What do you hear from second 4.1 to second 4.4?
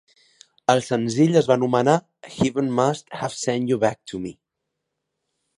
to Me".